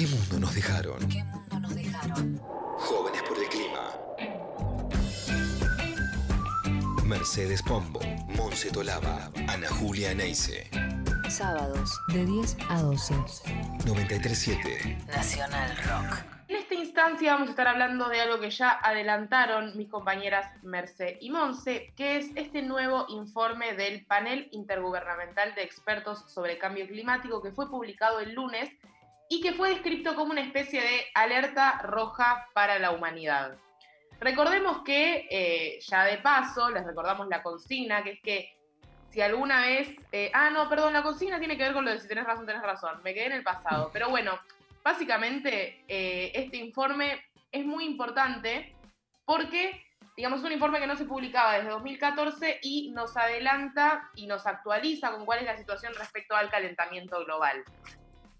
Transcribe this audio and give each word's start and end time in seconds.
¿Qué 0.00 0.06
mundo 0.06 0.40
nos 0.40 0.54
dejaron? 0.54 0.98
¿Qué 1.10 1.22
mundo 1.24 1.60
nos 1.60 1.74
dejaron? 1.74 2.38
Jóvenes 2.78 3.22
por 3.22 3.36
el 3.36 3.48
clima. 3.50 3.90
Mercedes 7.04 7.62
Pombo, 7.62 8.00
Monse 8.28 8.70
Tolaba, 8.70 9.30
Ana 9.46 9.68
Julia 9.68 10.14
Neise. 10.14 10.70
Sábados 11.28 12.00
de 12.14 12.24
10 12.24 12.56
a 12.70 12.80
12. 12.80 13.14
937. 13.84 14.98
Nacional 15.08 15.76
Rock. 15.84 16.24
En 16.48 16.56
esta 16.56 16.74
instancia 16.76 17.34
vamos 17.34 17.48
a 17.48 17.50
estar 17.50 17.68
hablando 17.68 18.08
de 18.08 18.22
algo 18.22 18.40
que 18.40 18.48
ya 18.48 18.70
adelantaron 18.70 19.76
mis 19.76 19.90
compañeras 19.90 20.46
Merce 20.62 21.18
y 21.20 21.28
Monse, 21.28 21.92
que 21.94 22.16
es 22.16 22.30
este 22.36 22.62
nuevo 22.62 23.04
informe 23.10 23.74
del 23.74 24.06
panel 24.06 24.48
intergubernamental 24.52 25.54
de 25.54 25.62
expertos 25.62 26.24
sobre 26.26 26.56
cambio 26.56 26.86
climático 26.86 27.42
que 27.42 27.52
fue 27.52 27.68
publicado 27.68 28.20
el 28.20 28.32
lunes 28.32 28.70
y 29.32 29.40
que 29.40 29.52
fue 29.52 29.70
descrito 29.70 30.16
como 30.16 30.32
una 30.32 30.40
especie 30.40 30.82
de 30.82 31.06
alerta 31.14 31.78
roja 31.84 32.48
para 32.52 32.80
la 32.80 32.90
humanidad. 32.90 33.56
Recordemos 34.18 34.82
que, 34.82 35.28
eh, 35.30 35.78
ya 35.80 36.04
de 36.04 36.18
paso, 36.18 36.68
les 36.68 36.84
recordamos 36.84 37.28
la 37.28 37.40
consigna, 37.40 38.02
que 38.02 38.10
es 38.10 38.20
que 38.20 38.52
si 39.10 39.20
alguna 39.22 39.62
vez... 39.62 39.88
eh, 40.10 40.32
ah, 40.34 40.50
no, 40.50 40.68
perdón, 40.68 40.92
la 40.92 41.04
consigna 41.04 41.38
tiene 41.38 41.56
que 41.56 41.62
ver 41.62 41.72
con 41.72 41.84
lo 41.84 41.92
de 41.92 42.00
si 42.00 42.08
tenés 42.08 42.24
razón, 42.24 42.44
tenés 42.44 42.62
razón. 42.62 43.00
Me 43.04 43.14
quedé 43.14 43.26
en 43.26 43.32
el 43.32 43.44
pasado. 43.44 43.88
Pero 43.92 44.10
bueno, 44.10 44.36
básicamente 44.82 45.84
eh, 45.86 46.32
este 46.34 46.56
informe 46.56 47.24
es 47.52 47.64
muy 47.64 47.84
importante 47.84 48.74
porque, 49.24 49.86
digamos, 50.16 50.40
es 50.40 50.46
un 50.46 50.52
informe 50.52 50.80
que 50.80 50.88
no 50.88 50.96
se 50.96 51.04
publicaba 51.04 51.54
desde 51.54 51.70
2014 51.70 52.58
y 52.62 52.90
nos 52.90 53.16
adelanta 53.16 54.10
y 54.16 54.26
nos 54.26 54.44
actualiza 54.44 55.12
con 55.12 55.24
cuál 55.24 55.38
es 55.38 55.46
la 55.46 55.56
situación 55.56 55.94
respecto 55.94 56.34
al 56.34 56.50
calentamiento 56.50 57.24
global. 57.24 57.62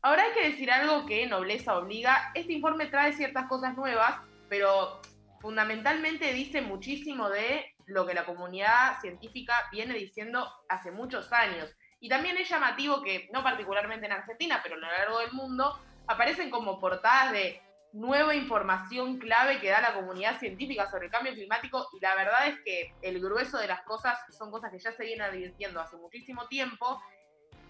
Ahora 0.03 0.23
hay 0.23 0.33
que 0.33 0.51
decir 0.51 0.71
algo 0.71 1.05
que 1.05 1.27
nobleza 1.27 1.77
obliga. 1.77 2.33
Este 2.35 2.55
informe 2.55 2.87
trae 2.87 3.13
ciertas 3.13 3.47
cosas 3.49 3.77
nuevas, 3.77 4.19
pero 4.49 5.01
fundamentalmente 5.41 6.33
dice 6.33 6.63
muchísimo 6.63 7.29
de 7.29 7.75
lo 7.87 8.07
que 8.07 8.15
la 8.15 8.25
comunidad 8.25 8.99
científica 9.01 9.55
viene 9.71 9.95
diciendo 9.95 10.51
hace 10.69 10.91
muchos 10.91 11.31
años. 11.33 11.69
Y 12.01 12.09
también 12.09 12.39
es 12.39 12.49
llamativo 12.49 13.03
que, 13.03 13.29
no 13.33 13.43
particularmente 13.43 14.07
en 14.07 14.13
Argentina, 14.13 14.61
pero 14.63 14.77
a 14.77 14.79
lo 14.79 14.87
largo 14.87 15.19
del 15.19 15.33
mundo, 15.33 15.79
aparecen 16.07 16.51
como 16.51 16.81
portadas 16.81 17.33
de 17.33 17.61
nueva 17.93 18.35
información 18.35 19.19
clave 19.19 19.61
que 19.61 19.69
da 19.69 19.83
la 19.83 19.95
comunidad 19.95 20.39
científica 20.39 20.89
sobre 20.89 21.07
el 21.07 21.13
cambio 21.13 21.35
climático 21.35 21.89
y 21.93 22.01
la 22.01 22.15
verdad 22.15 22.47
es 22.47 22.61
que 22.65 22.95
el 23.03 23.21
grueso 23.21 23.59
de 23.59 23.67
las 23.67 23.83
cosas 23.83 24.17
son 24.31 24.51
cosas 24.51 24.71
que 24.71 24.79
ya 24.79 24.93
se 24.93 25.05
vienen 25.05 25.27
advirtiendo 25.27 25.81
hace 25.81 25.97
muchísimo 25.97 26.47
tiempo 26.47 27.03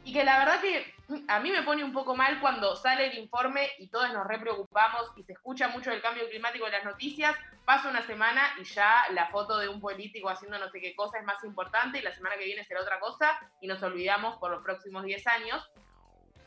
y 0.05 0.13
que 0.13 0.25
la 0.25 0.39
verdad 0.39 0.61
que 0.61 0.95
a 1.29 1.41
mí 1.41 1.51
me 1.51 1.63
pone 1.63 1.85
un 1.85 1.93
poco 1.93 2.17
mal 2.17 2.41
cuando 2.41 2.77
sale 2.77 3.07
el 3.07 3.19
informe 3.19 3.69
y 3.79 3.89
todos 3.89 4.13
nos 4.13 4.27
re 4.27 4.39
preocupamos 4.39 5.13
y 5.17 5.25
se 5.25 5.33
escucha 5.33 5.69
mucho 5.69 5.91
del 5.91 6.01
cambio 6.01 6.29
climático 6.29 6.67
en 6.67 6.73
las 6.73 6.85
noticias, 6.85 7.37
pasa 7.65 7.91
una 7.91 8.07
semana 8.07 8.43
y 8.61 8.65
ya 8.65 9.05
la 9.13 9.29
foto 9.29 9.59
de 9.59 9.69
un 9.69 9.81
político 9.81 10.29
haciendo 10.29 10.59
no 10.59 10.71
sé 10.71 10.81
qué 10.81 10.95
cosa 10.95 11.19
es 11.19 11.25
más 11.25 11.43
importante 11.45 11.99
y 11.99 12.03
la 12.03 12.15
semana 12.15 12.37
que 12.37 12.45
viene 12.45 12.65
será 12.65 12.83
otra 12.83 13.01
cosa 13.01 13.39
y 13.61 13.67
nos 13.67 13.83
olvidamos 13.83 14.37
por 14.39 14.51
los 14.51 14.63
próximos 14.63 15.05
10 15.05 15.27
años. 15.27 15.71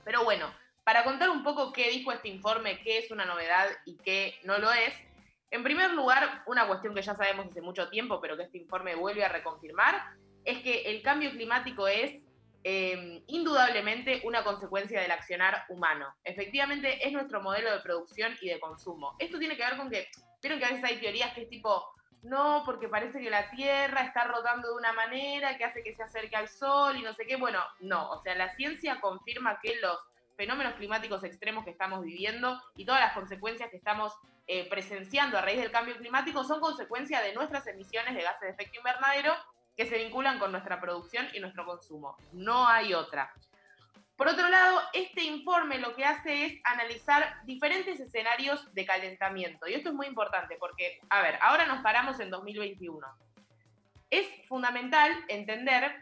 Pero 0.03 0.23
bueno, 0.23 0.53
para 0.83 1.03
contar 1.03 1.29
un 1.29 1.43
poco 1.43 1.71
qué 1.71 1.89
dijo 1.89 2.11
este 2.11 2.29
informe, 2.29 2.79
qué 2.79 2.97
es 2.97 3.11
una 3.11 3.25
novedad 3.25 3.67
y 3.85 3.97
qué 3.97 4.39
no 4.43 4.57
lo 4.57 4.71
es, 4.71 4.93
en 5.53 5.63
primer 5.63 5.93
lugar, 5.93 6.41
una 6.47 6.65
cuestión 6.65 6.95
que 6.95 7.03
ya 7.03 7.15
sabemos 7.15 7.45
hace 7.45 7.61
mucho 7.61 7.87
tiempo, 7.89 8.19
pero 8.19 8.35
que 8.35 8.41
este 8.41 8.57
informe 8.57 8.95
vuelve 8.95 9.23
a 9.23 9.29
reconfirmar, 9.29 10.15
es 10.45 10.63
que 10.63 10.81
el 10.89 11.03
cambio 11.03 11.29
climático 11.29 11.87
es 11.87 12.22
eh, 12.63 13.23
indudablemente 13.27 14.21
una 14.23 14.43
consecuencia 14.43 15.01
del 15.01 15.11
accionar 15.11 15.65
humano. 15.69 16.13
Efectivamente, 16.23 17.05
es 17.05 17.11
nuestro 17.11 17.41
modelo 17.41 17.71
de 17.71 17.81
producción 17.81 18.37
y 18.41 18.49
de 18.49 18.59
consumo. 18.59 19.15
Esto 19.19 19.37
tiene 19.39 19.57
que 19.57 19.63
ver 19.63 19.77
con 19.77 19.89
que, 19.89 20.07
vieron 20.41 20.59
que 20.59 20.65
a 20.65 20.69
veces 20.69 20.83
hay 20.83 20.97
teorías 20.97 21.33
que 21.33 21.43
es 21.43 21.49
tipo, 21.49 21.83
no, 22.21 22.63
porque 22.65 22.87
parece 22.87 23.19
que 23.19 23.29
la 23.29 23.49
Tierra 23.49 24.01
está 24.01 24.23
rotando 24.25 24.69
de 24.69 24.75
una 24.75 24.93
manera 24.93 25.57
que 25.57 25.65
hace 25.65 25.83
que 25.83 25.93
se 25.93 26.03
acerque 26.03 26.35
al 26.35 26.47
Sol 26.47 26.95
y 26.95 27.01
no 27.01 27.13
sé 27.13 27.25
qué. 27.25 27.35
Bueno, 27.35 27.59
no, 27.81 28.11
o 28.11 28.21
sea, 28.21 28.35
la 28.35 28.55
ciencia 28.55 29.01
confirma 29.01 29.59
que 29.61 29.75
los 29.81 29.97
fenómenos 30.37 30.75
climáticos 30.75 31.23
extremos 31.23 31.63
que 31.63 31.71
estamos 31.71 32.03
viviendo 32.03 32.59
y 32.75 32.85
todas 32.85 33.01
las 33.01 33.13
consecuencias 33.13 33.69
que 33.69 33.77
estamos 33.77 34.13
eh, 34.47 34.67
presenciando 34.69 35.37
a 35.37 35.41
raíz 35.41 35.59
del 35.59 35.71
cambio 35.71 35.97
climático 35.97 36.43
son 36.43 36.59
consecuencia 36.59 37.21
de 37.21 37.33
nuestras 37.33 37.67
emisiones 37.67 38.15
de 38.15 38.23
gases 38.23 38.41
de 38.41 38.49
efecto 38.49 38.77
invernadero 38.77 39.33
que 39.75 39.85
se 39.85 39.97
vinculan 39.97 40.39
con 40.39 40.51
nuestra 40.51 40.79
producción 40.79 41.27
y 41.33 41.39
nuestro 41.39 41.65
consumo. 41.65 42.15
No 42.31 42.67
hay 42.67 42.93
otra. 42.93 43.33
Por 44.15 44.27
otro 44.27 44.47
lado, 44.47 44.79
este 44.93 45.23
informe 45.23 45.79
lo 45.79 45.95
que 45.95 46.05
hace 46.05 46.45
es 46.45 46.61
analizar 46.63 47.43
diferentes 47.45 47.99
escenarios 47.99 48.71
de 48.73 48.85
calentamiento. 48.85 49.67
Y 49.67 49.73
esto 49.73 49.89
es 49.89 49.95
muy 49.95 50.05
importante 50.05 50.55
porque, 50.59 50.99
a 51.09 51.21
ver, 51.21 51.39
ahora 51.41 51.65
nos 51.65 51.81
paramos 51.81 52.19
en 52.19 52.29
2021. 52.29 53.05
Es 54.11 54.27
fundamental 54.47 55.11
entender 55.27 55.95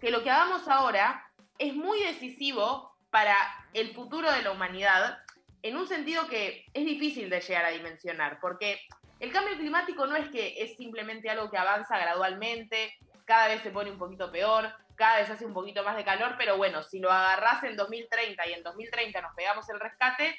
que 0.00 0.10
lo 0.10 0.22
que 0.22 0.30
hagamos 0.30 0.66
ahora 0.68 1.30
es 1.58 1.74
muy 1.74 2.02
decisivo 2.02 2.96
para 3.10 3.36
el 3.74 3.94
futuro 3.94 4.32
de 4.32 4.42
la 4.42 4.50
humanidad 4.50 5.18
en 5.62 5.76
un 5.76 5.86
sentido 5.86 6.26
que 6.28 6.64
es 6.72 6.84
difícil 6.84 7.30
de 7.30 7.40
llegar 7.40 7.64
a 7.64 7.70
dimensionar, 7.70 8.38
porque 8.40 8.80
el 9.20 9.32
cambio 9.32 9.56
climático 9.56 10.06
no 10.06 10.16
es 10.16 10.28
que 10.28 10.62
es 10.62 10.76
simplemente 10.76 11.30
algo 11.30 11.50
que 11.50 11.58
avanza 11.58 11.98
gradualmente, 11.98 12.94
cada 13.24 13.48
vez 13.48 13.62
se 13.62 13.70
pone 13.70 13.90
un 13.90 13.98
poquito 13.98 14.30
peor, 14.30 14.72
cada 14.96 15.18
vez 15.18 15.30
hace 15.30 15.46
un 15.46 15.54
poquito 15.54 15.82
más 15.82 15.96
de 15.96 16.04
calor, 16.04 16.34
pero 16.38 16.56
bueno, 16.56 16.82
si 16.82 16.98
lo 17.00 17.10
agarrás 17.10 17.62
en 17.64 17.76
2030 17.76 18.46
y 18.46 18.52
en 18.52 18.62
2030 18.62 19.20
nos 19.20 19.34
pegamos 19.34 19.68
el 19.70 19.80
rescate, 19.80 20.38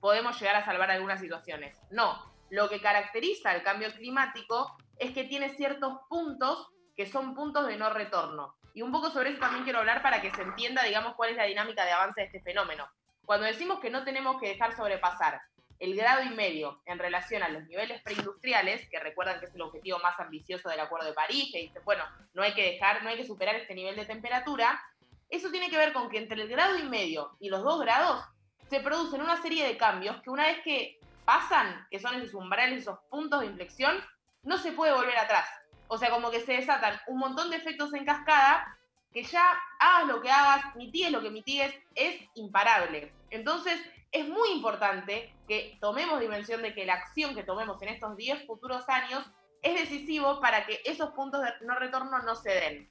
podemos 0.00 0.38
llegar 0.40 0.56
a 0.56 0.64
salvar 0.64 0.90
algunas 0.90 1.20
situaciones. 1.20 1.76
No, 1.90 2.32
lo 2.50 2.68
que 2.68 2.80
caracteriza 2.80 3.54
el 3.54 3.62
cambio 3.62 3.90
climático 3.92 4.76
es 4.98 5.12
que 5.12 5.24
tiene 5.24 5.50
ciertos 5.50 5.98
puntos 6.08 6.68
que 6.96 7.06
son 7.06 7.34
puntos 7.34 7.66
de 7.66 7.76
no 7.76 7.90
retorno. 7.90 8.54
Y 8.74 8.82
un 8.82 8.92
poco 8.92 9.10
sobre 9.10 9.30
eso 9.30 9.40
también 9.40 9.64
quiero 9.64 9.78
hablar 9.80 10.02
para 10.02 10.20
que 10.20 10.30
se 10.30 10.42
entienda, 10.42 10.82
digamos, 10.82 11.14
cuál 11.14 11.30
es 11.30 11.36
la 11.36 11.44
dinámica 11.44 11.84
de 11.84 11.92
avance 11.92 12.20
de 12.20 12.26
este 12.26 12.42
fenómeno. 12.42 12.88
Cuando 13.24 13.46
decimos 13.46 13.80
que 13.80 13.90
no 13.90 14.04
tenemos 14.04 14.38
que 14.38 14.48
dejar 14.48 14.76
sobrepasar 14.76 15.40
el 15.78 15.96
grado 15.96 16.22
y 16.22 16.30
medio 16.30 16.80
en 16.86 16.98
relación 16.98 17.42
a 17.42 17.48
los 17.48 17.64
niveles 17.64 18.02
preindustriales, 18.02 18.88
que 18.88 18.98
recuerdan 18.98 19.40
que 19.40 19.46
es 19.46 19.54
el 19.54 19.62
objetivo 19.62 19.98
más 19.98 20.18
ambicioso 20.18 20.68
del 20.68 20.80
Acuerdo 20.80 21.06
de 21.06 21.12
París, 21.12 21.50
que 21.52 21.60
dice, 21.60 21.80
bueno, 21.80 22.04
no 22.34 22.42
hay 22.42 22.54
que 22.54 22.72
dejar, 22.72 23.02
no 23.02 23.10
hay 23.10 23.16
que 23.16 23.26
superar 23.26 23.56
este 23.56 23.74
nivel 23.74 23.96
de 23.96 24.06
temperatura, 24.06 24.80
eso 25.28 25.50
tiene 25.50 25.70
que 25.70 25.76
ver 25.76 25.92
con 25.92 26.08
que 26.08 26.18
entre 26.18 26.40
el 26.40 26.48
grado 26.48 26.78
y 26.78 26.84
medio 26.84 27.36
y 27.40 27.48
los 27.48 27.62
dos 27.62 27.80
grados 27.80 28.24
se 28.70 28.80
producen 28.80 29.22
una 29.22 29.40
serie 29.42 29.66
de 29.66 29.76
cambios 29.76 30.20
que 30.22 30.30
una 30.30 30.46
vez 30.46 30.60
que 30.62 30.98
pasan, 31.24 31.86
que 31.90 31.98
son 31.98 32.14
esos 32.14 32.34
umbrales, 32.34 32.82
esos 32.82 32.98
puntos 33.10 33.40
de 33.40 33.46
inflexión, 33.46 33.96
no 34.42 34.58
se 34.58 34.72
puede 34.72 34.92
volver 34.92 35.18
atrás. 35.18 35.48
O 35.88 35.98
sea, 35.98 36.10
como 36.10 36.30
que 36.30 36.40
se 36.40 36.54
desatan 36.54 37.00
un 37.08 37.18
montón 37.18 37.50
de 37.50 37.56
efectos 37.56 37.92
en 37.94 38.04
cascada 38.04 38.76
que 39.12 39.22
ya 39.22 39.50
hagas 39.80 40.08
lo 40.08 40.20
que 40.20 40.30
hagas, 40.30 40.76
mitigues 40.76 41.10
lo 41.10 41.22
que 41.22 41.30
mitigues, 41.30 41.74
es 41.94 42.20
imparable. 42.34 43.12
Entonces, 43.30 43.80
es 44.16 44.28
muy 44.28 44.50
importante 44.50 45.34
que 45.46 45.76
tomemos 45.80 46.20
dimensión 46.20 46.62
de 46.62 46.74
que 46.74 46.86
la 46.86 46.94
acción 46.94 47.34
que 47.34 47.42
tomemos 47.42 47.80
en 47.82 47.88
estos 47.88 48.16
10 48.16 48.46
futuros 48.46 48.88
años 48.88 49.24
es 49.62 49.74
decisivo 49.74 50.40
para 50.40 50.64
que 50.64 50.80
esos 50.84 51.10
puntos 51.10 51.42
de 51.42 51.50
no 51.66 51.78
retorno 51.78 52.18
no 52.20 52.34
se 52.34 52.50
den. 52.50 52.90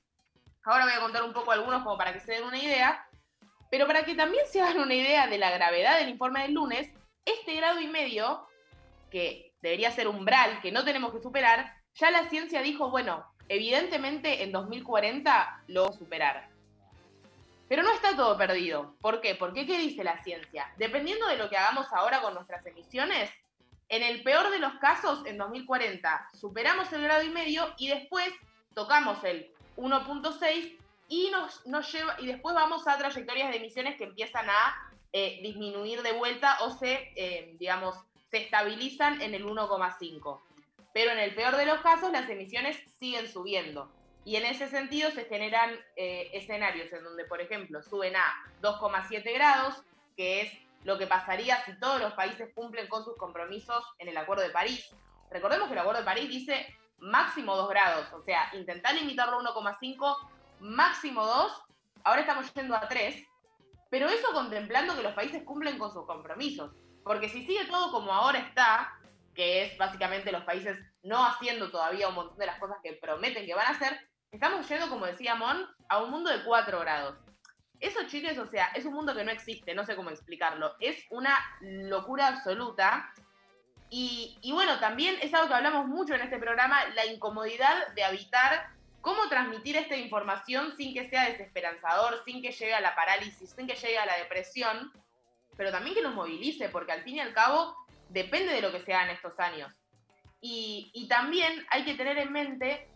Ahora 0.64 0.86
voy 0.86 0.94
a 0.94 1.00
contar 1.00 1.24
un 1.24 1.34
poco 1.34 1.52
algunos 1.52 1.84
como 1.84 1.98
para 1.98 2.14
que 2.14 2.20
se 2.20 2.34
den 2.34 2.44
una 2.44 2.58
idea, 2.58 3.08
pero 3.72 3.88
para 3.88 4.04
que 4.06 4.14
también 4.14 4.46
se 4.48 4.62
hagan 4.62 4.80
una 4.80 4.94
idea 4.94 5.28
de 5.28 5.38
la 5.40 5.50
gravedad 5.50 5.98
del 5.98 6.10
informe 6.10 6.44
del 6.44 6.54
lunes, 6.54 6.92
este 7.26 7.56
grado 7.56 7.80
y 7.80 7.88
medio, 7.88 8.48
que 9.10 9.54
debería 9.62 9.92
ser 9.92 10.08
umbral, 10.08 10.62
que 10.62 10.72
no 10.72 10.86
tenemos 10.86 11.12
que 11.12 11.22
superar, 11.22 11.74
ya 11.96 12.12
la 12.12 12.30
ciencia 12.30 12.62
dijo, 12.62 12.92
bueno, 12.92 13.26
evidentemente 13.48 14.44
en 14.44 14.52
2040 14.52 15.64
lo 15.68 15.92
superar. 15.92 16.55
Pero 17.68 17.84
no 17.84 17.92
está 17.92 18.16
todo 18.16 18.38
perdido. 18.38 18.96
¿Por 19.02 19.22
qué? 19.22 19.36
Porque 19.36 19.66
¿qué 19.66 19.78
dice 19.78 20.04
la 20.04 20.24
ciencia? 20.24 20.72
Dependiendo 20.78 21.28
de 21.28 21.38
lo 21.38 21.50
que 21.50 21.58
hagamos 21.58 21.92
ahora 21.92 22.22
con 22.22 22.34
nuestras 22.34 22.66
emisiones, 22.66 23.32
en 23.90 24.04
el 24.04 24.24
peor 24.24 24.50
de 24.52 24.60
los 24.60 24.74
casos, 24.76 25.26
en 25.26 25.38
2040, 25.38 26.30
superamos 26.34 26.92
el 26.94 27.04
grado 27.04 27.24
y 27.24 27.30
medio 27.30 27.74
y 27.78 27.88
después 27.88 28.30
tocamos 28.74 29.24
el 29.24 29.52
1.6 29.78 30.78
y, 31.08 31.30
nos, 31.30 31.66
nos 31.66 31.94
y 32.20 32.26
después 32.26 32.56
vamos 32.56 32.88
a 32.88 32.98
trayectorias 32.98 33.52
de 33.52 33.58
emisiones 33.58 33.96
que 33.98 34.06
empiezan 34.06 34.50
a 34.50 34.92
eh, 35.14 35.40
disminuir 35.42 36.02
de 36.02 36.14
vuelta 36.14 36.58
o 36.62 36.72
se, 36.72 37.12
eh, 37.16 37.56
digamos, 37.60 37.96
se 38.32 38.38
estabilizan 38.38 39.22
en 39.22 39.34
el 39.34 39.46
1,5. 39.46 40.42
Pero 40.94 41.12
en 41.12 41.20
el 41.20 41.36
peor 41.36 41.56
de 41.58 41.66
los 41.66 41.82
casos, 41.82 42.12
las 42.12 42.30
emisiones 42.30 42.78
siguen 43.00 43.28
subiendo. 43.32 43.92
Y 44.26 44.38
en 44.38 44.46
ese 44.46 44.68
sentido 44.68 45.12
se 45.12 45.26
generan 45.26 45.70
eh, 45.96 46.32
escenarios 46.34 46.92
en 46.92 47.04
donde, 47.04 47.26
por 47.26 47.40
ejemplo, 47.40 47.82
suben 47.84 48.16
a 48.16 48.24
2,7 48.62 49.34
grados, 49.34 49.84
que 50.18 50.42
es 50.42 50.52
lo 50.84 50.98
que 50.98 51.06
pasaría 51.06 51.64
si 51.64 51.80
todos 51.80 52.02
los 52.02 52.14
países 52.14 52.50
cumplen 52.56 52.88
con 52.88 53.06
sus 53.06 53.16
compromisos 53.18 53.86
en 54.00 54.10
el 54.10 54.18
Acuerdo 54.18 54.44
de 54.44 54.50
París. 54.50 54.90
Recordemos 55.30 55.68
que 55.68 55.74
el 55.74 55.80
Acuerdo 55.80 56.00
de 56.00 56.06
París 56.06 56.30
dice 56.30 56.76
máximo 56.98 57.56
2 57.56 57.70
grados, 57.70 58.12
o 58.14 58.22
sea, 58.24 58.50
intentar 58.54 58.96
limitarlo 58.96 59.40
a 59.40 59.54
1,5, 59.54 60.18
máximo 60.60 61.24
2, 61.24 61.64
ahora 62.04 62.22
estamos 62.22 62.52
yendo 62.54 62.76
a 62.76 62.88
3, 62.88 63.28
pero 63.92 64.10
eso 64.10 64.34
contemplando 64.34 64.96
que 64.96 65.04
los 65.04 65.14
países 65.14 65.44
cumplen 65.44 65.78
con 65.78 65.94
sus 65.94 66.06
compromisos. 66.06 66.72
Porque 67.04 67.30
si 67.30 67.46
sigue 67.46 67.66
todo 67.66 67.92
como 67.92 68.12
ahora 68.12 68.40
está, 68.40 68.98
que 69.36 69.64
es 69.64 69.78
básicamente 69.78 70.32
los 70.32 70.44
países 70.44 70.78
no 71.04 71.24
haciendo 71.24 71.70
todavía 71.70 72.08
un 72.08 72.16
montón 72.16 72.38
de 72.38 72.48
las 72.48 72.60
cosas 72.60 72.78
que 72.82 72.94
prometen 72.94 73.46
que 73.46 73.54
van 73.54 73.68
a 73.68 73.72
hacer, 73.72 74.00
estamos 74.36 74.68
yendo, 74.68 74.90
como 74.90 75.06
decía 75.06 75.36
Mon, 75.36 75.66
a 75.90 76.04
un 76.04 76.12
mundo 76.12 76.30
de 76.30 76.44
4 76.44 76.80
grados. 76.80 77.18
Eso, 77.80 78.00
chicos, 78.08 78.38
o 78.38 78.48
sea, 78.48 78.68
es 78.76 78.86
un 78.86 78.94
mundo 78.94 79.16
que 79.16 79.24
no 79.24 79.32
existe, 79.32 79.74
no 79.74 79.86
sé 79.86 79.96
cómo 79.96 80.10
explicarlo. 80.10 80.76
Es 80.80 81.06
una 81.10 81.38
locura 81.62 82.28
absoluta. 82.28 83.14
Y, 83.90 84.38
y, 84.42 84.52
bueno, 84.52 84.80
también 84.80 85.16
es 85.22 85.34
algo 85.34 85.48
que 85.48 85.54
hablamos 85.54 85.88
mucho 85.88 86.16
en 86.16 86.22
este 86.22 86.38
programa, 86.38 86.86
la 86.96 87.06
incomodidad 87.06 87.94
de 87.94 88.04
habitar 88.04 88.70
cómo 89.02 89.28
transmitir 89.30 89.78
esta 89.78 89.96
información 89.96 90.76
sin 90.76 90.94
que 90.94 91.08
sea 91.10 91.30
desesperanzador, 91.30 92.24
sin 92.26 92.42
que 92.42 92.52
llegue 92.52 92.74
a 92.74 92.82
la 92.82 92.96
parálisis, 92.96 93.52
sin 93.52 93.68
que 93.68 93.76
llegue 93.76 94.00
a 94.00 94.06
la 94.06 94.18
depresión, 94.18 94.92
pero 95.56 95.72
también 95.72 95.96
que 95.96 96.02
nos 96.02 96.16
movilice, 96.16 96.70
porque 96.70 96.92
al 96.92 97.04
fin 97.04 97.18
y 97.18 97.20
al 97.20 97.34
cabo 97.34 97.76
depende 98.10 98.52
de 98.52 98.62
lo 98.62 98.72
que 98.72 98.82
sea 98.82 99.04
en 99.04 99.12
estos 99.12 99.40
años. 99.40 99.72
Y, 100.42 100.90
y 100.94 101.08
también 101.08 101.66
hay 101.70 101.86
que 101.86 101.94
tener 101.94 102.18
en 102.18 102.32
mente 102.32 102.90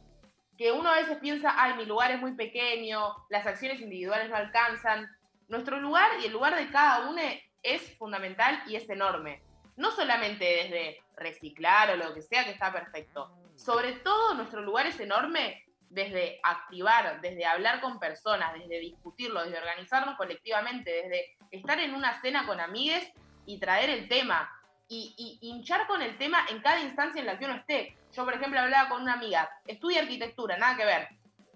que 0.60 0.74
uno 0.74 0.90
a 0.90 0.98
veces 0.98 1.18
piensa, 1.20 1.54
ay, 1.56 1.76
mi 1.76 1.86
lugar 1.86 2.12
es 2.12 2.20
muy 2.20 2.34
pequeño, 2.34 3.16
las 3.30 3.48
acciones 3.48 3.80
individuales 3.80 4.30
no 4.30 4.36
alcanzan. 4.36 5.10
Nuestro 5.48 5.80
lugar 5.80 6.12
y 6.22 6.26
el 6.26 6.34
lugar 6.34 6.54
de 6.54 6.70
cada 6.70 7.10
uno 7.10 7.22
es 7.64 7.98
fundamental 7.98 8.62
y 8.68 8.76
es 8.76 8.90
enorme. 8.90 9.42
No 9.78 9.90
solamente 9.92 10.44
desde 10.44 11.02
reciclar 11.16 11.92
o 11.92 11.96
lo 11.96 12.14
que 12.14 12.22
sea 12.22 12.44
que 12.44 12.52
está 12.52 12.74
perfecto. 12.74 13.32
Sobre 13.56 13.94
todo 13.94 14.34
nuestro 14.34 14.62
lugar 14.62 14.86
es 14.86 15.00
enorme 15.00 15.64
desde 15.90 16.42
activar, 16.44 17.22
desde 17.22 17.46
hablar 17.46 17.80
con 17.80 17.98
personas, 17.98 18.54
desde 18.54 18.82
discutirlo, 18.82 19.46
desde 19.46 19.60
organizarnos 19.60 20.18
colectivamente, 20.18 20.92
desde 20.92 21.38
estar 21.52 21.80
en 21.80 21.96
una 21.96 22.20
cena 22.20 22.46
con 22.46 22.60
amigues 22.60 23.10
y 23.46 23.62
traer 23.62 23.92
el 23.92 24.10
tema 24.10 24.52
y, 24.90 25.38
hinchar 25.42 25.86
con 25.86 26.02
el 26.02 26.18
tema 26.18 26.46
en 26.50 26.62
cada 26.62 26.80
instancia 26.80 27.20
en 27.20 27.28
la 27.28 27.38
que 27.38 27.46
uno 27.46 27.56
esté. 27.56 27.96
Yo, 28.12 28.26
por 28.26 28.34
ejemplo, 28.34 28.60
hablaba 28.60 28.90
con 28.90 29.04
una 29.04 29.14
amiga, 29.14 29.50
estudia 29.68 30.02
arquitectura, 30.02 30.58
nada 30.58 30.76
que 30.76 30.86
ver. 30.86 31.08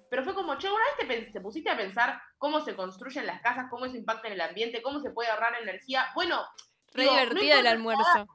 Pero 0.10 0.24
fue 0.24 0.36
como, 0.36 0.56
che, 0.60 0.70
una 0.70 0.84
vez 1.08 1.32
te, 1.34 1.42
pusiste 1.42 1.72
a 1.72 1.78
pensar 1.78 2.22
cómo 2.38 2.62
se 2.62 2.76
construyen 2.76 3.26
las 3.26 3.42
casas, 3.42 3.66
cómo 3.72 3.86
eso 3.86 3.98
impacta 3.98 4.28
en 4.28 4.34
el 4.34 4.42
ambiente, 4.42 4.84
cómo 4.84 5.00
se 5.00 5.10
puede 5.10 5.32
ahorrar 5.32 5.56
energía. 5.60 6.08
Bueno, 6.14 6.46
re 6.94 7.06
divertida 7.06 7.60
el 7.60 7.68
almuerzo. 7.68 8.28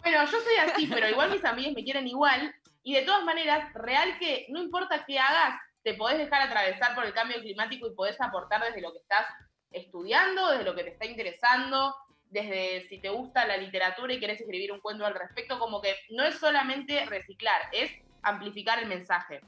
Bueno, 0.00 0.24
yo 0.24 0.40
soy 0.40 0.56
así, 0.56 0.86
pero 0.86 1.08
igual 1.08 1.30
mis 1.30 1.44
amigas 1.44 1.72
me 1.74 1.82
quieren 1.82 2.06
igual. 2.06 2.54
Y 2.82 2.94
de 2.94 3.02
todas 3.02 3.24
maneras, 3.24 3.72
real 3.72 4.18
que 4.18 4.46
no 4.50 4.62
importa 4.62 5.06
qué 5.06 5.18
hagas, 5.18 5.58
te 5.82 5.94
podés 5.94 6.18
dejar 6.18 6.42
atravesar 6.42 6.94
por 6.94 7.06
el 7.06 7.14
cambio 7.14 7.40
climático 7.40 7.86
y 7.86 7.94
podés 7.94 8.20
aportar 8.20 8.62
desde 8.62 8.82
lo 8.82 8.92
que 8.92 8.98
estás 8.98 9.26
estudiando, 9.70 10.50
desde 10.50 10.64
lo 10.64 10.74
que 10.74 10.84
te 10.84 10.90
está 10.90 11.06
interesando, 11.06 11.94
desde 12.30 12.88
si 12.88 12.98
te 12.98 13.08
gusta 13.08 13.46
la 13.46 13.56
literatura 13.56 14.12
y 14.12 14.20
querés 14.20 14.40
escribir 14.40 14.72
un 14.72 14.80
cuento 14.80 15.06
al 15.06 15.14
respecto, 15.14 15.58
como 15.58 15.80
que 15.80 15.94
no 16.10 16.24
es 16.24 16.36
solamente 16.36 17.04
reciclar, 17.06 17.60
es 17.72 17.90
amplificar 18.22 18.78
el 18.78 18.86
mensaje. 18.86 19.40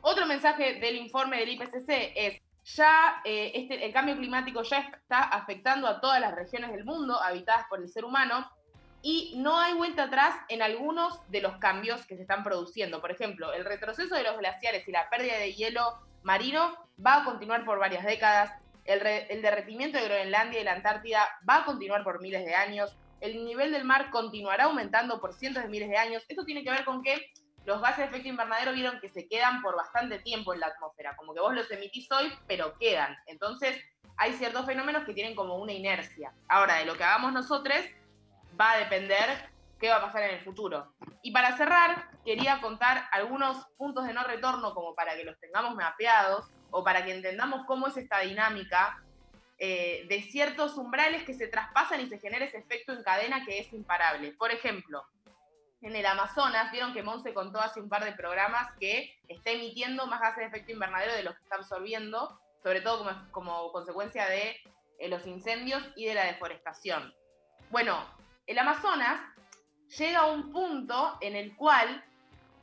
Otro 0.00 0.26
mensaje 0.26 0.74
del 0.80 0.96
informe 0.96 1.38
del 1.38 1.50
IPCC 1.50 2.12
es, 2.14 2.40
ya 2.64 3.20
eh, 3.24 3.52
este, 3.54 3.84
el 3.84 3.92
cambio 3.92 4.16
climático 4.16 4.62
ya 4.62 4.78
está 4.78 5.20
afectando 5.20 5.86
a 5.86 6.00
todas 6.00 6.20
las 6.20 6.34
regiones 6.34 6.72
del 6.72 6.84
mundo 6.84 7.22
habitadas 7.22 7.66
por 7.68 7.80
el 7.80 7.88
ser 7.88 8.04
humano 8.04 8.50
y 9.02 9.34
no 9.36 9.58
hay 9.58 9.74
vuelta 9.74 10.04
atrás 10.04 10.34
en 10.48 10.62
algunos 10.62 11.20
de 11.30 11.42
los 11.42 11.58
cambios 11.58 12.06
que 12.06 12.16
se 12.16 12.22
están 12.22 12.42
produciendo. 12.42 13.02
Por 13.02 13.10
ejemplo, 13.10 13.52
el 13.52 13.66
retroceso 13.66 14.14
de 14.14 14.22
los 14.22 14.38
glaciares 14.38 14.88
y 14.88 14.92
la 14.92 15.10
pérdida 15.10 15.36
de 15.36 15.52
hielo 15.52 15.98
marino 16.22 16.74
va 17.04 17.16
a 17.16 17.24
continuar 17.24 17.66
por 17.66 17.78
varias 17.78 18.04
décadas. 18.04 18.50
El, 18.84 19.42
derretimiento 19.42 19.98
de 19.98 20.04
Groenlandia 20.04 20.60
y 20.60 20.64
la 20.64 20.72
Antártida 20.72 21.26
va 21.48 21.58
a 21.58 21.64
continuar 21.64 22.04
por 22.04 22.20
miles 22.20 22.44
de 22.44 22.54
años. 22.54 22.96
El 23.20 23.44
nivel 23.44 23.72
del 23.72 23.84
mar 23.84 24.10
continuará 24.10 24.64
aumentando 24.64 25.20
por 25.20 25.32
cientos 25.32 25.62
de 25.62 25.68
miles 25.68 25.88
de 25.88 25.96
años. 25.96 26.24
Esto 26.28 26.44
tiene 26.44 26.62
que 26.62 26.70
ver 26.70 26.84
con 26.84 27.02
que 27.02 27.32
los 27.64 27.80
gases 27.80 27.98
de 27.98 28.04
efecto 28.04 28.28
invernadero 28.28 28.72
vieron 28.72 29.00
que 29.00 29.08
se 29.08 29.26
quedan 29.26 29.62
por 29.62 29.74
bastante 29.74 30.18
tiempo 30.18 30.52
en 30.52 30.60
la 30.60 30.66
atmósfera, 30.66 31.16
como 31.16 31.32
que 31.32 31.40
vos 31.40 31.54
los 31.54 31.70
emitís 31.70 32.10
hoy, 32.12 32.30
pero 32.46 32.76
quedan. 32.78 33.16
Entonces, 33.26 33.82
hay 34.18 34.32
ciertos 34.34 34.66
fenómenos 34.66 35.04
que 35.04 35.14
tienen 35.14 35.34
como 35.34 35.56
una 35.56 35.72
inercia. 35.72 36.32
Ahora, 36.48 36.76
de 36.76 36.84
lo 36.84 36.94
que 36.94 37.04
hagamos 37.04 37.32
nosotros, 37.32 37.78
va 38.60 38.72
a 38.72 38.78
depender 38.78 39.48
qué 39.80 39.88
va 39.88 39.96
a 39.96 40.02
pasar 40.02 40.24
en 40.24 40.34
el 40.36 40.44
futuro. 40.44 40.94
Y 41.22 41.32
para 41.32 41.56
cerrar, 41.56 42.10
quería 42.24 42.60
contar 42.60 43.08
algunos 43.12 43.66
puntos 43.76 44.06
de 44.06 44.12
no 44.12 44.24
retorno 44.24 44.74
como 44.74 44.94
para 44.94 45.16
que 45.16 45.24
los 45.24 45.38
tengamos 45.40 45.74
mapeados 45.74 46.50
o 46.70 46.82
para 46.82 47.04
que 47.04 47.12
entendamos 47.12 47.66
cómo 47.66 47.86
es 47.86 47.96
esta 47.96 48.20
dinámica 48.20 49.02
eh, 49.58 50.06
de 50.08 50.22
ciertos 50.22 50.76
umbrales 50.76 51.22
que 51.22 51.34
se 51.34 51.46
traspasan 51.46 52.00
y 52.00 52.08
se 52.08 52.18
genera 52.18 52.44
ese 52.44 52.58
efecto 52.58 52.92
en 52.92 53.02
cadena 53.02 53.44
que 53.44 53.60
es 53.60 53.72
imparable. 53.72 54.32
Por 54.32 54.50
ejemplo, 54.50 55.06
en 55.80 55.94
el 55.94 56.06
Amazonas, 56.06 56.72
vieron 56.72 56.92
que 56.92 57.02
Monse 57.02 57.34
contó 57.34 57.60
hace 57.60 57.80
un 57.80 57.88
par 57.88 58.04
de 58.04 58.12
programas 58.12 58.72
que 58.80 59.16
está 59.28 59.50
emitiendo 59.50 60.06
más 60.06 60.20
gases 60.20 60.38
de 60.38 60.46
efecto 60.46 60.72
invernadero 60.72 61.14
de 61.14 61.22
los 61.22 61.34
que 61.34 61.42
está 61.42 61.56
absorbiendo, 61.56 62.40
sobre 62.62 62.80
todo 62.80 62.98
como, 62.98 63.30
como 63.30 63.72
consecuencia 63.72 64.26
de 64.26 64.56
eh, 64.98 65.08
los 65.08 65.26
incendios 65.26 65.82
y 65.94 66.06
de 66.06 66.14
la 66.14 66.24
deforestación. 66.24 67.14
Bueno, 67.70 68.02
el 68.46 68.58
Amazonas 68.58 69.20
llega 69.98 70.20
a 70.20 70.26
un 70.26 70.52
punto 70.52 71.18
en 71.20 71.36
el 71.36 71.54
cual, 71.54 72.04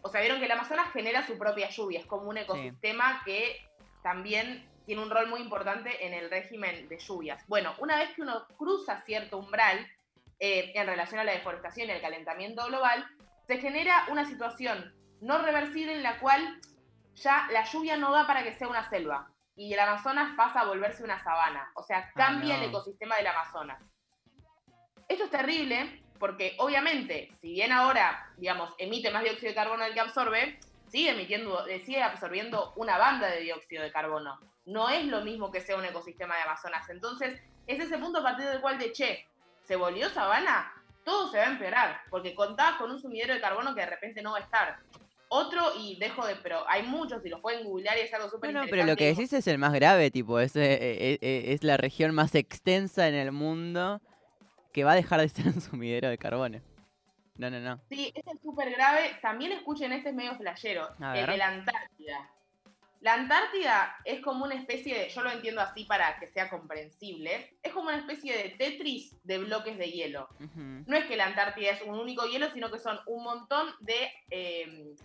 o 0.02 0.10
sea, 0.10 0.22
vieron 0.22 0.40
que 0.40 0.46
el 0.46 0.52
Amazonas 0.52 0.92
genera 0.92 1.26
su 1.26 1.38
propia 1.38 1.70
lluvia, 1.70 2.00
es 2.00 2.06
como 2.06 2.30
un 2.30 2.38
ecosistema 2.38 3.22
que 3.24 3.58
también 4.04 4.68
tiene 4.86 5.04
un 5.04 5.10
rol 5.10 5.28
muy 5.28 5.42
importante 5.42 6.06
en 6.06 6.14
el 6.14 6.30
régimen 6.30 6.88
de 6.90 6.98
lluvias. 6.98 7.44
Bueno, 7.48 7.74
una 7.80 7.98
vez 7.98 8.14
que 8.16 8.22
uno 8.22 8.48
cruza 8.58 9.02
cierto 9.06 9.38
umbral 9.38 9.88
eh, 10.40 10.72
en 10.76 10.88
relación 10.88 11.20
a 11.20 11.24
la 11.24 11.34
deforestación 11.34 11.90
y 11.90 11.92
el 11.92 12.02
calentamiento 12.02 12.66
global, 12.66 13.06
se 13.48 13.58
genera 13.60 14.06
una 14.10 14.26
situación 14.26 14.94
no 15.22 15.42
reversible 15.42 15.94
en 15.94 16.04
la 16.04 16.20
cual 16.20 16.60
ya 17.16 17.48
la 17.52 17.64
lluvia 17.66 17.98
no 17.98 18.12
da 18.12 18.26
para 18.26 18.44
que 18.44 18.54
sea 18.54 18.68
una 18.68 18.90
selva 18.90 19.30
y 19.56 19.74
el 19.74 19.80
Amazonas 19.80 20.34
pasa 20.36 20.62
a 20.62 20.66
volverse 20.66 21.04
una 21.04 21.24
sabana, 21.24 21.72
o 21.76 21.84
sea, 21.84 22.12
cambia 22.16 22.58
el 22.58 22.70
ecosistema 22.70 23.18
del 23.18 23.28
Amazonas. 23.28 23.84
Esto 25.08 25.26
es 25.26 25.30
terrible 25.30 26.04
porque 26.20 26.56
obviamente, 26.58 27.32
si 27.42 27.52
bien 27.54 27.72
ahora, 27.72 28.32
digamos, 28.38 28.74
emite 28.78 29.12
más 29.12 29.24
dióxido 29.24 29.50
de 29.50 29.56
carbono 29.56 29.84
del 29.84 29.94
que 29.94 30.00
absorbe, 30.00 30.60
sigue 30.92 31.12
emitiendo, 31.12 31.66
eh, 31.68 31.80
sigue 31.80 32.04
absorbiendo 32.04 32.74
una 32.76 32.98
banda 32.98 33.30
de 33.30 33.42
dióxido 33.42 33.82
de 33.82 33.92
carbono. 33.92 34.40
No 34.66 34.90
es 34.90 35.06
lo 35.06 35.22
mismo 35.22 35.52
que 35.52 35.62
sea 35.62 35.78
un 35.78 35.86
ecosistema 35.86 36.36
de 36.36 36.42
Amazonas. 36.42 36.90
Entonces, 36.90 37.42
es 37.66 37.80
ese 37.80 37.98
punto 37.98 38.20
a 38.20 38.24
partir 38.24 38.46
del 38.48 38.62
cual 38.62 38.78
de, 38.78 38.92
che, 38.92 39.26
se 39.64 39.76
volvió 39.76 40.10
sabana, 40.10 40.74
todo 41.06 41.32
se 41.32 41.38
va 41.38 41.46
a 41.46 41.52
empeorar, 41.52 42.02
porque 42.10 42.36
contás 42.36 42.76
con 42.76 42.92
un 42.92 43.00
sumidero 43.00 43.34
de 43.34 43.42
carbono 43.42 43.74
que 43.74 43.82
de 43.82 43.88
repente 43.88 44.22
no 44.22 44.34
va 44.34 44.40
a 44.40 44.42
estar. 44.42 44.80
Otro, 45.30 45.72
y 45.80 45.98
dejo 45.98 46.28
de, 46.28 46.36
pero 46.36 46.68
hay 46.68 46.84
muchos, 46.84 47.26
y 47.26 47.30
los 47.30 47.40
pueden 47.40 47.64
googlear 47.64 47.98
y 47.98 48.02
es 48.02 48.14
algo 48.14 48.30
súper 48.30 48.52
bueno, 48.52 48.68
pero 48.70 48.84
lo 48.84 48.98
que 48.98 49.08
decís 49.08 49.32
es 49.32 49.48
el 49.48 49.58
más 49.58 49.72
grave, 49.72 50.12
tipo, 50.12 50.42
es, 50.42 50.58
eh, 50.58 51.18
eh, 51.22 51.44
es 51.54 51.64
la 51.64 51.78
región 51.78 52.14
más 52.14 52.36
extensa 52.36 53.08
en 53.08 53.16
el 53.16 53.32
mundo 53.32 54.02
que 54.74 54.84
va 54.84 54.92
a 54.92 54.96
dejar 54.96 55.22
de 55.22 55.30
ser 55.30 55.48
un 55.48 55.62
sumidero 55.62 56.10
de 56.10 56.18
carbono. 56.18 56.62
No, 57.38 57.50
no, 57.50 57.60
no. 57.60 57.82
Sí, 57.90 58.12
es 58.14 58.42
súper 58.42 58.72
grave. 58.72 59.18
También 59.22 59.52
escuchen, 59.52 59.92
este 59.94 60.10
es 60.10 60.16
medio 60.16 60.36
flashero. 60.36 60.90
El 61.14 61.26
de 61.26 61.38
la 61.38 61.48
Antártida. 61.48 62.30
La 63.02 63.16
Antártida 63.16 63.96
es 64.06 64.22
como 64.22 64.46
una 64.46 64.54
especie 64.54 64.96
de, 64.96 65.10
yo 65.10 65.24
lo 65.24 65.32
entiendo 65.32 65.60
así 65.60 65.86
para 65.86 66.20
que 66.20 66.28
sea 66.28 66.52
comprensible, 66.52 67.58
es 67.64 67.74
como 67.74 67.88
una 67.88 67.98
especie 67.98 68.38
de 68.38 68.50
Tetris 68.50 69.18
de 69.24 69.40
bloques 69.40 69.76
de 69.80 69.92
hielo. 69.92 70.30
No 70.56 70.96
es 70.96 71.06
que 71.06 71.18
la 71.18 71.26
Antártida 71.26 71.72
es 71.72 71.82
un 71.82 71.98
único 71.98 72.28
hielo, 72.28 72.52
sino 72.52 72.70
que 72.70 72.78
son 72.78 73.00
un 73.08 73.24
montón 73.24 73.74
de, 73.80 74.14
em, 74.30 74.96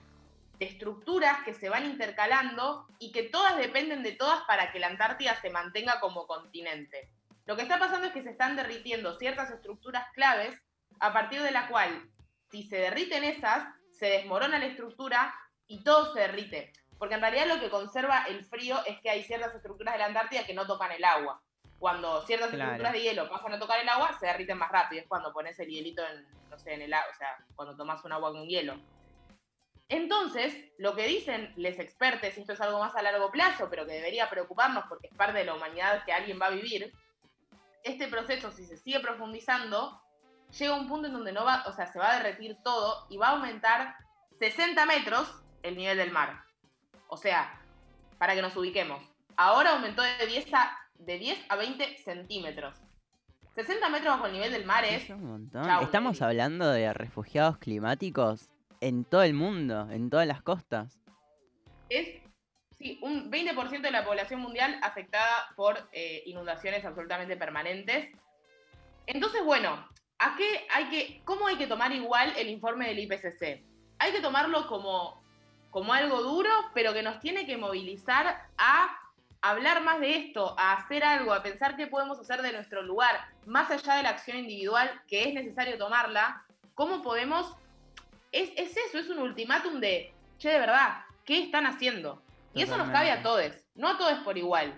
de 0.59 0.67
estructuras 0.67 1.43
que 1.43 1.55
se 1.55 1.71
van 1.71 1.87
intercalando 1.87 2.87
y 2.99 3.13
que 3.13 3.23
todas 3.23 3.57
dependen 3.57 4.03
de 4.03 4.13
todas 4.13 4.43
para 4.43 4.73
que 4.73 4.79
la 4.79 4.89
Antártida 4.89 5.41
se 5.41 5.49
mantenga 5.49 5.99
como 5.99 6.27
continente. 6.27 7.09
Lo 7.47 7.57
que 7.57 7.63
está 7.63 7.79
pasando 7.79 8.09
es 8.09 8.13
que 8.13 8.23
se 8.23 8.31
están 8.31 8.57
derritiendo 8.57 9.19
ciertas 9.19 9.51
estructuras 9.51 10.07
claves 10.13 10.55
a 11.01 11.15
partir 11.15 11.41
de 11.41 11.51
la 11.51 11.69
cual, 11.69 12.11
si 12.57 12.69
se 12.69 12.77
derriten 12.77 13.25
esas, 13.25 13.69
se 13.91 14.07
desmorona 14.07 14.59
la 14.59 14.67
estructura 14.67 15.35
y 15.67 15.83
todo 15.85 16.13
se 16.13 16.21
derrite. 16.21 16.73
Porque 16.99 17.15
en 17.15 17.21
realidad 17.21 17.47
lo 17.47 17.61
que 17.61 17.69
conserva 17.69 18.25
el 18.29 18.45
frío 18.47 18.79
es 18.87 18.99
que 19.01 19.11
hay 19.11 19.23
ciertas 19.23 19.55
estructuras 19.55 19.95
de 19.95 19.99
la 19.99 20.07
Antártida 20.07 20.47
que 20.47 20.55
no 20.55 20.67
tocan 20.67 20.93
el 20.93 21.05
agua. 21.05 21.43
Cuando 21.79 22.23
ciertas 22.23 22.53
estructuras 22.53 22.93
de 22.93 23.03
hielo 23.03 23.29
pasan 23.29 23.53
a 23.53 23.59
tocar 23.59 23.81
el 23.81 23.89
agua, 23.89 24.17
se 24.19 24.27
derriten 24.27 24.57
más 24.57 24.71
rápido. 24.71 25.03
Es 25.03 25.09
cuando 25.09 25.33
pones 25.35 25.59
el 25.59 25.69
hielito 25.69 26.03
en, 26.07 26.27
no 26.49 26.59
sé, 26.59 26.73
en 26.73 26.83
el 26.83 26.95
agua, 26.95 27.11
o 27.13 27.19
sea, 27.19 27.37
cuando 27.55 27.77
tomas 27.77 28.03
un 28.05 28.13
agua 28.13 28.33
con 28.33 28.49
hielo. 28.49 28.81
Entonces, 29.91 30.57
lo 30.79 30.97
que 30.97 31.07
dicen 31.07 31.53
les 31.57 31.79
expertos, 31.79 32.37
y 32.37 32.41
esto 32.41 32.55
es 32.55 32.61
algo 32.63 32.79
más 32.79 32.97
a 32.97 33.03
largo 33.03 33.31
plazo, 33.31 33.69
pero 33.69 33.87
que 33.87 33.93
debería 33.93 34.31
preocuparnos 34.31 34.85
porque 34.89 35.09
es 35.09 35.15
parte 35.15 35.39
de 35.39 35.45
la 35.45 35.55
humanidad 35.55 36.05
que 36.05 36.13
alguien 36.13 36.41
va 36.41 36.47
a 36.47 36.51
vivir, 36.51 36.93
este 37.85 38.09
proceso, 38.09 38.51
si 38.51 38.65
se 38.65 38.79
sigue 38.79 38.99
profundizando, 39.01 40.01
llega 40.59 40.75
un 40.75 40.89
punto 40.89 41.09
en 41.09 41.15
donde 41.15 41.33
no 41.33 41.45
va, 41.45 41.65
o 41.67 41.73
sea, 41.73 41.87
se 41.87 41.99
va 41.99 42.13
a 42.13 42.17
derretir 42.17 42.57
todo 42.63 43.07
y 43.11 43.17
va 43.17 43.29
a 43.29 43.31
aumentar 43.33 43.97
60 44.39 44.85
metros 44.87 45.33
el 45.63 45.77
nivel 45.77 45.97
del 45.99 46.11
mar. 46.11 46.43
O 47.09 47.17
sea, 47.17 47.61
para 48.19 48.35
que 48.35 48.43
nos 48.43 48.57
ubiquemos. 48.57 49.03
Ahora 49.37 49.73
aumentó 49.73 50.03
de 50.03 50.27
10 50.27 50.55
a 50.55 50.79
de 50.99 51.19
10 51.19 51.39
a 51.49 51.57
20 51.57 51.99
centímetros. 51.99 52.75
60 53.55 53.89
metros 53.89 54.15
bajo 54.15 54.27
el 54.27 54.33
nivel 54.33 54.53
del 54.53 54.65
mar 54.65 54.85
es... 54.85 55.05
Es 55.05 55.11
un 55.11 55.25
montón. 55.25 55.65
Chau, 55.65 55.83
Estamos 55.83 56.19
baby. 56.21 56.31
hablando 56.31 56.71
de 56.71 56.93
refugiados 56.93 57.59
climáticos 57.59 58.51
en 58.81 59.05
todo 59.05 59.23
el 59.23 59.35
mundo, 59.35 59.89
en 59.91 60.11
todas 60.11 60.27
las 60.27 60.43
costas. 60.43 61.01
es 61.89 62.23
sí, 62.79 62.99
un 63.03 63.31
20% 63.31 63.81
de 63.81 63.91
la 63.91 64.05
población 64.05 64.41
mundial 64.41 64.79
afectada 64.83 65.49
por 65.57 65.89
eh, 65.93 66.23
inundaciones 66.27 66.85
absolutamente 66.85 67.37
permanentes. 67.37 68.11
Entonces, 69.07 69.43
bueno, 69.45 69.89
¿a 70.19 70.37
qué 70.37 70.67
hay 70.73 70.85
que, 70.87 71.23
¿cómo 71.25 71.47
hay 71.47 71.57
que 71.57 71.67
tomar 71.67 71.93
igual 71.93 72.33
el 72.37 72.49
informe 72.49 72.89
del 72.89 72.99
IPCC? 73.01 73.63
Hay 73.99 74.13
que 74.13 74.21
tomarlo 74.21 74.67
como, 74.67 75.23
como 75.71 75.93
algo 75.93 76.23
duro, 76.23 76.51
pero 76.75 76.93
que 76.93 77.03
nos 77.03 77.21
tiene 77.21 77.47
que 77.47 77.57
movilizar 77.57 78.49
a 78.59 78.99
hablar 79.41 79.83
más 79.83 80.01
de 80.01 80.17
esto, 80.17 80.55
a 80.59 80.73
hacer 80.75 81.05
algo, 81.05 81.33
a 81.33 81.43
pensar 81.43 81.77
qué 81.77 81.87
podemos 81.87 82.19
hacer 82.19 82.43
de 82.43 82.53
nuestro 82.53 82.83
lugar, 82.83 83.29
más 83.47 83.71
allá 83.71 83.95
de 83.95 84.03
la 84.03 84.11
acción 84.11 84.39
individual, 84.39 85.03
que 85.07 85.29
es 85.29 85.35
necesario 85.35 85.79
tomarla, 85.79 86.45
¿cómo 86.75 87.03
podemos 87.03 87.55
es, 88.33 88.51
es 88.57 88.77
eso, 88.77 88.99
es 88.99 89.09
un 89.09 89.19
ultimátum 89.19 89.81
de, 89.81 90.13
che, 90.39 90.51
de 90.51 90.59
verdad, 90.59 91.05
¿qué 91.25 91.43
están 91.43 91.67
haciendo? 91.67 92.23
Y 92.55 92.63
eso 92.63 92.77
nos 92.77 92.89
cabe 92.91 93.11
a 93.11 93.23
todos, 93.23 93.53
no 93.75 93.89
a 93.89 93.99
todos 93.99 94.19
por 94.21 94.39
igual, 94.39 94.75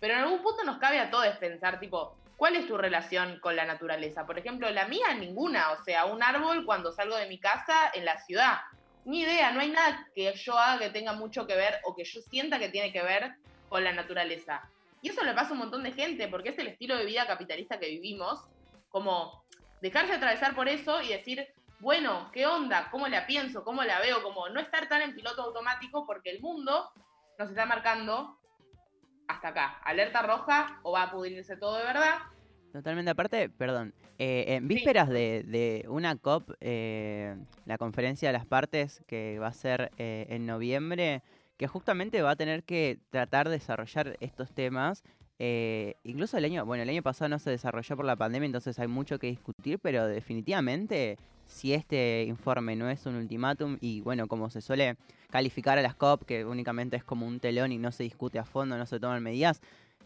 pero 0.00 0.14
en 0.14 0.20
algún 0.20 0.42
punto 0.42 0.64
nos 0.64 0.78
cabe 0.78 0.98
a 0.98 1.10
todos 1.10 1.36
pensar, 1.36 1.80
tipo, 1.80 2.16
¿cuál 2.36 2.56
es 2.56 2.66
tu 2.66 2.76
relación 2.76 3.40
con 3.40 3.56
la 3.56 3.64
naturaleza? 3.64 4.26
Por 4.26 4.38
ejemplo, 4.38 4.70
la 4.70 4.86
mía, 4.86 5.14
ninguna, 5.14 5.72
o 5.72 5.82
sea, 5.82 6.06
un 6.06 6.22
árbol 6.22 6.64
cuando 6.64 6.92
salgo 6.92 7.16
de 7.16 7.28
mi 7.28 7.38
casa 7.38 7.90
en 7.94 8.04
la 8.04 8.18
ciudad. 8.18 8.58
Ni 9.04 9.20
idea, 9.20 9.52
no 9.52 9.60
hay 9.60 9.70
nada 9.70 10.06
que 10.14 10.32
yo 10.34 10.58
haga 10.58 10.78
que 10.78 10.90
tenga 10.90 11.12
mucho 11.12 11.46
que 11.46 11.56
ver 11.56 11.80
o 11.84 11.94
que 11.94 12.04
yo 12.04 12.20
sienta 12.20 12.58
que 12.58 12.68
tiene 12.68 12.92
que 12.92 13.02
ver 13.02 13.34
con 13.68 13.84
la 13.84 13.92
naturaleza. 13.92 14.68
Y 15.02 15.10
eso 15.10 15.22
le 15.22 15.34
pasa 15.34 15.50
a 15.50 15.52
un 15.52 15.58
montón 15.58 15.82
de 15.82 15.92
gente, 15.92 16.28
porque 16.28 16.50
es 16.50 16.58
el 16.58 16.68
estilo 16.68 16.96
de 16.96 17.04
vida 17.04 17.26
capitalista 17.26 17.78
que 17.78 17.88
vivimos, 17.88 18.40
como 18.88 19.44
dejarse 19.80 20.14
atravesar 20.14 20.54
por 20.54 20.68
eso 20.68 21.00
y 21.02 21.08
decir, 21.08 21.46
bueno, 21.78 22.30
¿qué 22.32 22.46
onda? 22.46 22.88
¿Cómo 22.90 23.06
la 23.06 23.26
pienso? 23.26 23.62
¿Cómo 23.62 23.84
la 23.84 24.00
veo? 24.00 24.22
Como 24.22 24.48
no 24.48 24.60
estar 24.60 24.88
tan 24.88 25.02
en 25.02 25.14
piloto 25.14 25.42
automático 25.42 26.06
porque 26.06 26.30
el 26.30 26.40
mundo 26.40 26.90
nos 27.38 27.50
está 27.50 27.66
marcando 27.66 28.38
hasta 29.28 29.48
acá. 29.48 29.78
Alerta 29.84 30.22
roja 30.22 30.80
o 30.82 30.92
va 30.92 31.04
a 31.04 31.10
pudrirse 31.10 31.56
todo 31.56 31.78
de 31.78 31.84
verdad. 31.84 32.18
Totalmente 32.72 33.10
aparte, 33.10 33.48
perdón, 33.48 33.94
eh, 34.18 34.44
en 34.48 34.68
vísperas 34.68 35.08
de, 35.08 35.44
de 35.46 35.86
una 35.88 36.16
COP, 36.16 36.50
eh, 36.60 37.36
la 37.64 37.78
conferencia 37.78 38.28
de 38.28 38.34
las 38.34 38.44
partes 38.44 39.02
que 39.06 39.38
va 39.38 39.46
a 39.46 39.52
ser 39.52 39.92
eh, 39.96 40.26
en 40.28 40.44
noviembre, 40.44 41.22
que 41.56 41.68
justamente 41.68 42.20
va 42.20 42.32
a 42.32 42.36
tener 42.36 42.64
que 42.64 42.98
tratar 43.10 43.48
de 43.48 43.52
desarrollar 43.52 44.16
estos 44.20 44.52
temas. 44.52 45.04
Eh, 45.38 45.96
incluso 46.04 46.38
el 46.38 46.44
año, 46.44 46.64
bueno, 46.64 46.82
el 46.82 46.88
año 46.88 47.02
pasado 47.02 47.28
no 47.28 47.38
se 47.38 47.50
desarrolló 47.50 47.96
por 47.96 48.04
la 48.04 48.16
pandemia, 48.16 48.46
entonces 48.46 48.78
hay 48.78 48.88
mucho 48.88 49.18
que 49.18 49.26
discutir, 49.26 49.78
pero 49.78 50.06
definitivamente 50.06 51.18
si 51.46 51.74
este 51.74 52.24
informe 52.24 52.74
no 52.74 52.88
es 52.88 53.06
un 53.06 53.16
ultimátum 53.16 53.78
y 53.80 54.00
bueno, 54.00 54.26
como 54.26 54.50
se 54.50 54.60
suele 54.60 54.96
calificar 55.30 55.78
a 55.78 55.82
las 55.82 55.94
COP, 55.94 56.24
que 56.24 56.44
únicamente 56.44 56.96
es 56.96 57.04
como 57.04 57.26
un 57.26 57.40
telón 57.40 57.72
y 57.72 57.78
no 57.78 57.92
se 57.92 58.02
discute 58.02 58.38
a 58.38 58.44
fondo, 58.44 58.78
no 58.78 58.86
se 58.86 58.98
toman 58.98 59.22
medidas, 59.22 59.60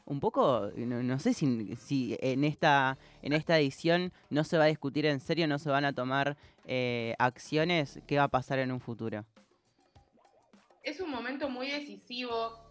un 0.05 0.19
poco, 0.19 0.71
no, 0.77 1.19
sé 1.21 1.33
si, 1.35 1.77
si 1.77 2.17
en, 2.21 2.43
esta, 2.43 2.99
en 3.23 3.33
esta 3.33 3.59
edición 3.59 4.13
no 4.29 4.43
se 4.43 4.59
va 4.59 4.65
a 4.65 4.67
discutir 4.67 5.07
en 5.07 5.21
serio, 5.21 5.47
no 5.47 5.59
se 5.59 5.71
van 5.71 5.85
a 5.85 5.93
tomar 5.93 6.37
eh, 6.65 7.15
acciones, 7.19 8.01
¿qué 8.09 8.19
va 8.19 8.25
a 8.25 8.29
pasar 8.29 8.59
en 8.59 8.73
un 8.73 8.81
futuro? 8.81 9.25
Es 10.83 10.99
un 11.01 11.11
momento 11.11 11.49
muy 11.49 11.71
decisivo. 11.71 12.70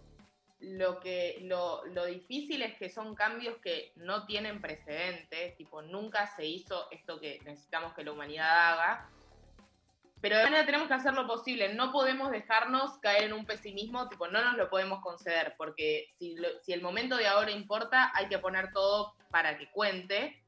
Lo, 0.62 1.00
que, 1.00 1.38
lo, 1.44 1.86
lo 1.86 2.06
difícil 2.06 2.62
es 2.62 2.78
que 2.78 2.90
son 2.90 3.16
cambios 3.16 3.58
que 3.64 3.94
no 3.96 4.26
tienen 4.26 4.60
precedentes, 4.62 5.56
tipo, 5.56 5.82
nunca 5.82 6.28
se 6.28 6.46
hizo 6.46 6.90
esto 6.92 7.20
que 7.20 7.40
necesitamos 7.46 7.94
que 7.94 8.04
la 8.04 8.12
humanidad 8.12 8.74
haga. 8.74 9.10
Pero 10.22 10.38
de 10.38 10.44
manera 10.44 10.66
tenemos 10.66 10.90
que 10.90 10.96
hacer 10.96 11.14
lo 11.14 11.26
posible, 11.26 11.74
no 11.76 11.94
podemos 11.94 12.30
dejarnos 12.30 12.98
caer 12.98 13.24
en 13.24 13.34
un 13.34 13.46
pesimismo, 13.46 14.10
tipo, 14.10 14.28
no 14.28 14.44
nos 14.44 14.58
lo 14.58 14.70
podemos 14.70 15.02
conceder, 15.02 15.56
porque 15.58 16.08
si, 16.18 16.36
lo- 16.36 16.60
si 16.62 16.74
el 16.74 16.82
momento 16.82 17.16
de 17.16 17.28
ahora 17.28 17.52
importa, 17.52 18.12
hay 18.14 18.28
que 18.28 18.38
poner 18.40 18.74
todo 18.74 19.14
para 19.32 19.58
que 19.58 19.72
cuente. 19.72 20.44